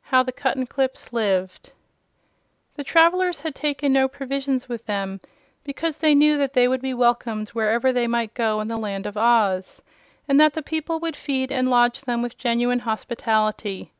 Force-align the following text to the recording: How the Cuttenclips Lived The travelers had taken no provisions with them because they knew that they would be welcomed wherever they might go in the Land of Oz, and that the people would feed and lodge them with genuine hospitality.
How 0.00 0.22
the 0.22 0.32
Cuttenclips 0.32 1.12
Lived 1.12 1.72
The 2.76 2.84
travelers 2.84 3.40
had 3.42 3.54
taken 3.54 3.92
no 3.92 4.08
provisions 4.08 4.66
with 4.66 4.86
them 4.86 5.20
because 5.62 5.98
they 5.98 6.14
knew 6.14 6.38
that 6.38 6.54
they 6.54 6.66
would 6.66 6.80
be 6.80 6.94
welcomed 6.94 7.50
wherever 7.50 7.92
they 7.92 8.06
might 8.06 8.32
go 8.32 8.62
in 8.62 8.68
the 8.68 8.78
Land 8.78 9.04
of 9.04 9.18
Oz, 9.18 9.82
and 10.26 10.40
that 10.40 10.54
the 10.54 10.62
people 10.62 11.00
would 11.00 11.16
feed 11.16 11.52
and 11.52 11.68
lodge 11.68 12.00
them 12.00 12.22
with 12.22 12.38
genuine 12.38 12.78
hospitality. 12.78 13.92